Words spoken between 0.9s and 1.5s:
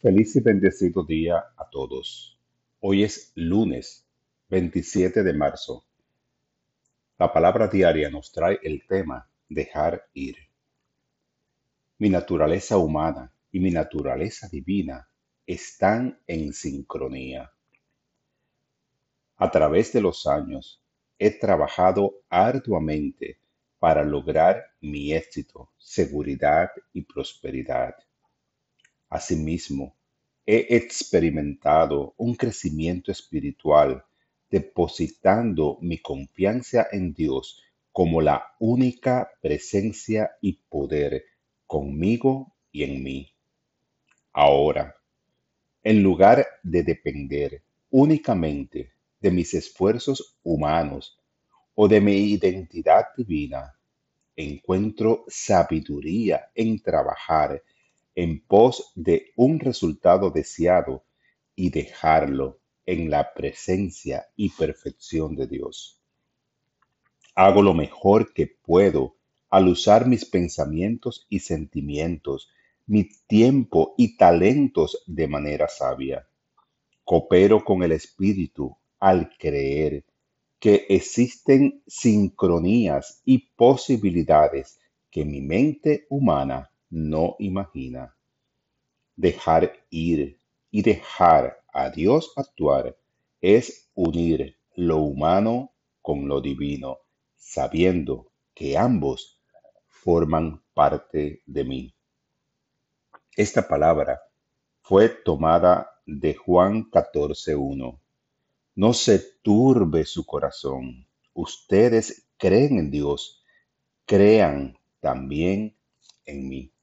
día